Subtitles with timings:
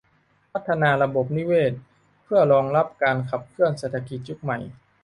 [0.51, 1.73] พัฒนาระบบนิเวศ
[2.23, 4.59] เพื่อรองรับการขับเคลื่อนเศรษฐกิจยุคใหม่